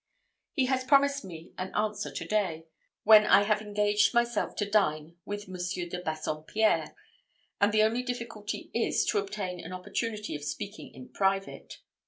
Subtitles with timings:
[0.53, 2.65] He has promised me an answer to day,
[3.03, 6.95] when I have engaged myself to dine with Monsieur de Bassompierre;
[7.59, 11.81] and the only difficulty is to obtain an opportunity of speaking in private.